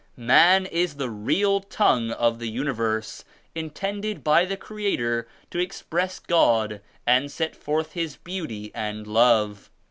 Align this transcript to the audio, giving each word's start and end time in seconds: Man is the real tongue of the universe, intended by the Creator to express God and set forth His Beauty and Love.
Man 0.17 0.65
is 0.65 0.95
the 0.95 1.11
real 1.11 1.59
tongue 1.59 2.09
of 2.09 2.39
the 2.39 2.49
universe, 2.49 3.23
intended 3.53 4.23
by 4.23 4.45
the 4.45 4.57
Creator 4.57 5.27
to 5.51 5.59
express 5.59 6.17
God 6.17 6.81
and 7.05 7.31
set 7.31 7.55
forth 7.55 7.91
His 7.91 8.15
Beauty 8.15 8.71
and 8.73 9.05
Love. 9.05 9.69